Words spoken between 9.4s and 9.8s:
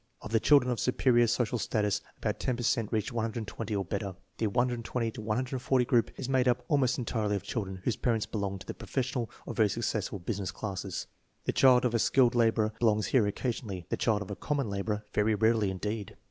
or very